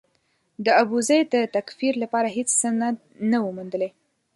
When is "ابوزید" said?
0.83-1.25